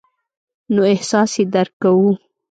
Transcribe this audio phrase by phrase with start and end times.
[0.73, 2.11] نو احساس یې درک کوو.